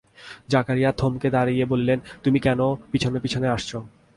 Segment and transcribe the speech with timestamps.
[0.49, 2.59] জাকারিয়া থমকে দাঁড়িয়ে বললেন, তুমি কেন
[2.91, 3.71] পেছনে পেছনে আসছ?